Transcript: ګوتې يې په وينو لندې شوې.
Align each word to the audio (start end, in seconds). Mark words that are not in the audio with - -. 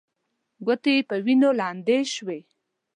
ګوتې 0.65 0.91
يې 0.97 1.01
په 1.09 1.15
وينو 1.25 1.49
لندې 1.59 1.97
شوې. 2.13 2.39